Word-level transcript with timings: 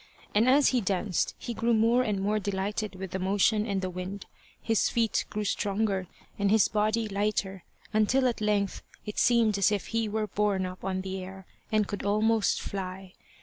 And 0.33 0.49
as 0.49 0.69
he 0.69 0.81
danced, 0.81 1.35
he 1.37 1.53
grew 1.53 1.75
more 1.75 2.01
and 2.01 2.19
more 2.19 2.39
delighted 2.39 2.95
with 2.95 3.11
the 3.11 3.19
motion 3.19 3.67
and 3.67 3.83
the 3.83 3.89
wind; 3.91 4.25
his 4.59 4.89
feet 4.89 5.25
grew 5.29 5.43
stronger, 5.43 6.07
and 6.39 6.49
his 6.49 6.67
body 6.67 7.07
lighter, 7.07 7.63
until 7.93 8.27
at 8.27 8.41
length 8.41 8.81
it 9.05 9.19
seemed 9.19 9.59
as 9.59 9.71
if 9.71 9.85
he 9.89 10.09
were 10.09 10.25
borne 10.25 10.65
up 10.65 10.83
on 10.83 11.01
the 11.01 11.23
air, 11.23 11.45
and 11.71 11.87
could 11.87 12.03
almost 12.03 12.61
fly. 12.63 13.13